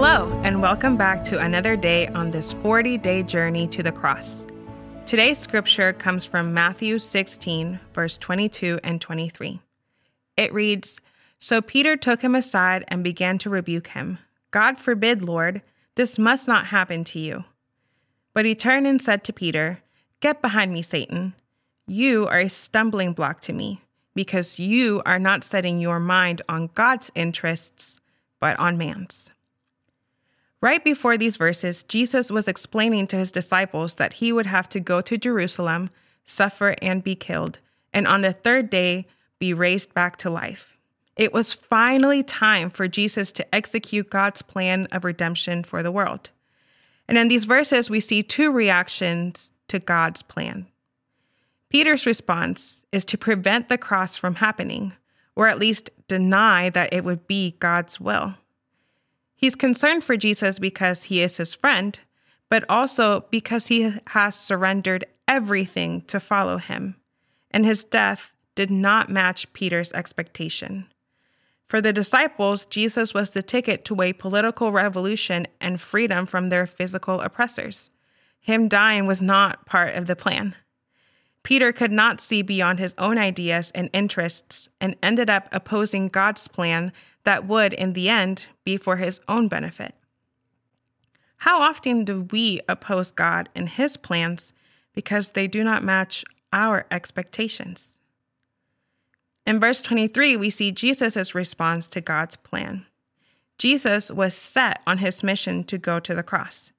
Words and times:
and 0.00 0.62
welcome 0.62 0.96
back 0.96 1.22
to 1.24 1.38
another 1.38 1.76
day 1.76 2.08
on 2.08 2.30
this 2.30 2.52
40 2.62 2.96
day 2.96 3.22
journey 3.22 3.68
to 3.68 3.82
the 3.82 3.92
cross. 3.92 4.42
Today's 5.04 5.38
scripture 5.38 5.92
comes 5.92 6.24
from 6.24 6.54
Matthew 6.54 6.98
16, 6.98 7.78
verse 7.94 8.16
22 8.16 8.80
and 8.82 8.98
23. 8.98 9.60
It 10.38 10.54
reads 10.54 11.00
So 11.38 11.60
Peter 11.60 11.98
took 11.98 12.22
him 12.22 12.34
aside 12.34 12.86
and 12.88 13.04
began 13.04 13.36
to 13.40 13.50
rebuke 13.50 13.88
him. 13.88 14.18
God 14.52 14.78
forbid, 14.78 15.20
Lord, 15.20 15.60
this 15.96 16.18
must 16.18 16.48
not 16.48 16.68
happen 16.68 17.04
to 17.04 17.18
you. 17.18 17.44
But 18.32 18.46
he 18.46 18.54
turned 18.54 18.86
and 18.86 19.02
said 19.02 19.22
to 19.24 19.34
Peter, 19.34 19.80
Get 20.20 20.40
behind 20.40 20.72
me, 20.72 20.80
Satan. 20.80 21.34
You 21.86 22.26
are 22.26 22.40
a 22.40 22.48
stumbling 22.48 23.12
block 23.12 23.42
to 23.42 23.52
me, 23.52 23.82
because 24.14 24.58
you 24.58 25.02
are 25.04 25.18
not 25.18 25.44
setting 25.44 25.78
your 25.78 26.00
mind 26.00 26.40
on 26.48 26.70
God's 26.74 27.10
interests, 27.14 28.00
but 28.40 28.58
on 28.58 28.78
man's. 28.78 29.28
Right 30.62 30.84
before 30.84 31.16
these 31.16 31.36
verses, 31.36 31.84
Jesus 31.84 32.30
was 32.30 32.46
explaining 32.46 33.06
to 33.08 33.16
his 33.16 33.32
disciples 33.32 33.94
that 33.94 34.14
he 34.14 34.30
would 34.30 34.46
have 34.46 34.68
to 34.70 34.80
go 34.80 35.00
to 35.00 35.16
Jerusalem, 35.16 35.88
suffer, 36.26 36.76
and 36.82 37.02
be 37.02 37.14
killed, 37.14 37.58
and 37.94 38.06
on 38.06 38.20
the 38.20 38.32
third 38.32 38.68
day 38.68 39.06
be 39.38 39.54
raised 39.54 39.94
back 39.94 40.18
to 40.18 40.30
life. 40.30 40.76
It 41.16 41.32
was 41.32 41.52
finally 41.52 42.22
time 42.22 42.70
for 42.70 42.88
Jesus 42.88 43.32
to 43.32 43.54
execute 43.54 44.10
God's 44.10 44.42
plan 44.42 44.86
of 44.92 45.04
redemption 45.04 45.64
for 45.64 45.82
the 45.82 45.90
world. 45.90 46.30
And 47.08 47.16
in 47.18 47.28
these 47.28 47.44
verses, 47.44 47.90
we 47.90 48.00
see 48.00 48.22
two 48.22 48.52
reactions 48.52 49.50
to 49.68 49.78
God's 49.78 50.22
plan. 50.22 50.66
Peter's 51.70 52.06
response 52.06 52.84
is 52.92 53.04
to 53.06 53.18
prevent 53.18 53.68
the 53.68 53.78
cross 53.78 54.16
from 54.16 54.36
happening, 54.36 54.92
or 55.36 55.48
at 55.48 55.58
least 55.58 55.90
deny 56.06 56.68
that 56.70 56.92
it 56.92 57.04
would 57.04 57.26
be 57.26 57.56
God's 57.60 57.98
will. 57.98 58.34
He's 59.40 59.54
concerned 59.54 60.04
for 60.04 60.18
Jesus 60.18 60.58
because 60.58 61.04
he 61.04 61.22
is 61.22 61.38
his 61.38 61.54
friend, 61.54 61.98
but 62.50 62.62
also 62.68 63.24
because 63.30 63.68
he 63.68 63.94
has 64.08 64.34
surrendered 64.34 65.06
everything 65.26 66.02
to 66.08 66.20
follow 66.20 66.58
him, 66.58 66.96
and 67.50 67.64
his 67.64 67.82
death 67.82 68.32
did 68.54 68.70
not 68.70 69.08
match 69.08 69.50
Peter's 69.54 69.92
expectation. 69.92 70.84
For 71.68 71.80
the 71.80 71.90
disciples, 71.90 72.66
Jesus 72.66 73.14
was 73.14 73.30
the 73.30 73.42
ticket 73.42 73.86
to 73.86 74.02
a 74.02 74.12
political 74.12 74.72
revolution 74.72 75.46
and 75.58 75.80
freedom 75.80 76.26
from 76.26 76.48
their 76.48 76.66
physical 76.66 77.22
oppressors. 77.22 77.88
Him 78.40 78.68
dying 78.68 79.06
was 79.06 79.22
not 79.22 79.64
part 79.64 79.94
of 79.94 80.06
the 80.06 80.16
plan. 80.16 80.54
Peter 81.42 81.72
could 81.72 81.92
not 81.92 82.20
see 82.20 82.42
beyond 82.42 82.78
his 82.78 82.94
own 82.98 83.18
ideas 83.18 83.72
and 83.74 83.88
interests 83.92 84.68
and 84.80 84.96
ended 85.02 85.30
up 85.30 85.48
opposing 85.52 86.08
God's 86.08 86.46
plan 86.48 86.92
that 87.24 87.46
would, 87.46 87.72
in 87.72 87.94
the 87.94 88.08
end, 88.08 88.46
be 88.64 88.76
for 88.76 88.96
his 88.96 89.20
own 89.28 89.48
benefit. 89.48 89.94
How 91.38 91.62
often 91.62 92.04
do 92.04 92.28
we 92.30 92.60
oppose 92.68 93.10
God 93.10 93.48
and 93.54 93.68
his 93.68 93.96
plans 93.96 94.52
because 94.94 95.30
they 95.30 95.46
do 95.46 95.64
not 95.64 95.82
match 95.82 96.24
our 96.52 96.86
expectations? 96.90 97.98
In 99.46 99.58
verse 99.58 99.80
23, 99.80 100.36
we 100.36 100.50
see 100.50 100.70
Jesus' 100.70 101.34
response 101.34 101.86
to 101.86 102.02
God's 102.02 102.36
plan. 102.36 102.84
Jesus 103.56 104.10
was 104.10 104.34
set 104.34 104.80
on 104.86 104.98
his 104.98 105.22
mission 105.22 105.64
to 105.64 105.78
go 105.78 105.98
to 106.00 106.14
the 106.14 106.22
cross. 106.22 106.72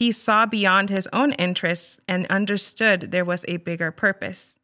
He 0.00 0.12
saw 0.12 0.46
beyond 0.46 0.88
his 0.88 1.06
own 1.12 1.32
interests 1.32 2.00
and 2.08 2.26
understood 2.28 3.10
there 3.10 3.24
was 3.24 3.44
a 3.46 3.58
bigger 3.58 3.90
purpose. 3.90 4.54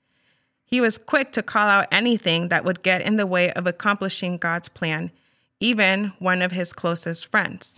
He 0.64 0.80
was 0.80 0.96
quick 0.96 1.30
to 1.32 1.42
call 1.42 1.68
out 1.68 1.88
anything 1.92 2.48
that 2.48 2.64
would 2.64 2.82
get 2.82 3.02
in 3.02 3.16
the 3.16 3.26
way 3.26 3.52
of 3.52 3.66
accomplishing 3.66 4.38
God's 4.38 4.70
plan, 4.70 5.10
even 5.60 6.14
one 6.20 6.40
of 6.40 6.52
his 6.52 6.72
closest 6.72 7.26
friends. 7.26 7.72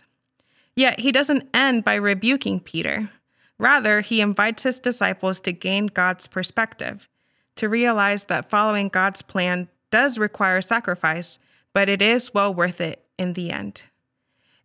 Yet 0.76 1.00
he 1.00 1.10
doesn't 1.10 1.48
end 1.52 1.82
by 1.82 1.94
rebuking 1.94 2.60
Peter. 2.60 3.10
Rather, 3.58 4.02
he 4.02 4.20
invites 4.20 4.62
his 4.62 4.78
disciples 4.78 5.40
to 5.40 5.50
gain 5.50 5.86
God's 5.86 6.28
perspective, 6.28 7.08
to 7.56 7.68
realize 7.68 8.22
that 8.28 8.48
following 8.48 8.86
God's 8.88 9.20
plan 9.20 9.66
does 9.90 10.16
require 10.16 10.62
sacrifice, 10.62 11.40
but 11.74 11.88
it 11.88 12.02
is 12.02 12.32
well 12.32 12.54
worth 12.54 12.80
it 12.80 13.04
in 13.18 13.32
the 13.32 13.50
end. 13.50 13.82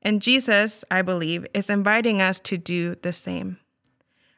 And 0.04 0.22
Jesus, 0.22 0.84
I 0.92 1.02
believe, 1.02 1.48
is 1.54 1.70
inviting 1.70 2.22
us 2.22 2.40
to 2.42 2.58
do 2.58 2.96
the 3.02 3.14
same. 3.14 3.58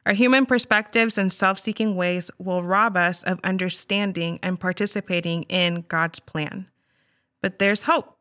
Our 0.06 0.14
human 0.14 0.46
perspectives 0.46 1.18
and 1.18 1.34
self 1.34 1.60
seeking 1.60 1.96
ways 1.96 2.30
will 2.38 2.64
rob 2.64 2.96
us 2.96 3.24
of 3.24 3.40
understanding 3.44 4.40
and 4.44 4.60
participating 4.60 5.44
in 5.44 5.84
God's 5.88 6.20
plan. 6.20 6.68
But 7.42 7.58
there's 7.58 7.82
hope. 7.82 8.12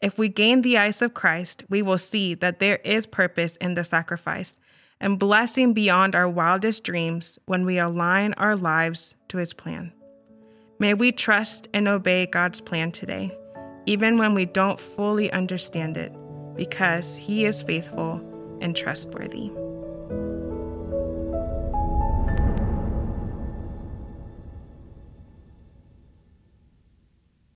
If 0.00 0.16
we 0.16 0.28
gain 0.28 0.62
the 0.62 0.78
eyes 0.78 1.02
of 1.02 1.12
Christ, 1.12 1.64
we 1.68 1.82
will 1.82 1.98
see 1.98 2.32
that 2.36 2.58
there 2.58 2.76
is 2.76 3.04
purpose 3.04 3.56
in 3.60 3.74
the 3.74 3.84
sacrifice 3.84 4.58
and 4.98 5.18
blessing 5.18 5.74
beyond 5.74 6.14
our 6.14 6.28
wildest 6.28 6.84
dreams 6.84 7.38
when 7.44 7.66
we 7.66 7.78
align 7.78 8.32
our 8.34 8.56
lives 8.56 9.14
to 9.28 9.36
His 9.36 9.52
plan. 9.52 9.92
May 10.78 10.94
we 10.94 11.12
trust 11.12 11.68
and 11.74 11.86
obey 11.86 12.24
God's 12.24 12.62
plan 12.62 12.92
today, 12.92 13.36
even 13.84 14.16
when 14.16 14.32
we 14.32 14.46
don't 14.46 14.80
fully 14.80 15.30
understand 15.30 15.98
it 15.98 16.14
because 16.60 17.16
he 17.16 17.46
is 17.46 17.62
faithful 17.62 18.20
and 18.60 18.76
trustworthy. 18.76 19.50